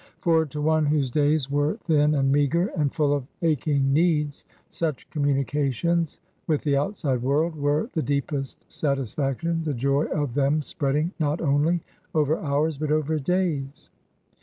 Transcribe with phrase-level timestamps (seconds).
[0.19, 5.07] For to one whose days were thin and meagre and full of aching needs such
[5.11, 11.39] communications with the outside world were the deepest satisfaction, the joy of them spreading not
[11.39, 11.81] only
[12.15, 13.91] over hours but over days.